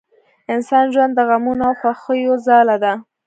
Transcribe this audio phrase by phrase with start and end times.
[0.53, 2.93] انسان ژوند د غمونو او خوښیو ځاله ده